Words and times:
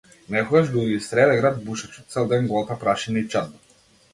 Некогаш 0.35 0.69
дури 0.75 0.95
и 0.99 1.03
среде 1.07 1.35
град 1.41 1.57
бушачот 1.67 2.09
цел 2.17 2.25
ден 2.35 2.49
голта 2.53 2.79
прашина 2.85 3.25
и 3.25 3.29
чад. 3.35 3.55